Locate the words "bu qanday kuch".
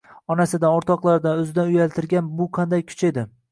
2.43-3.09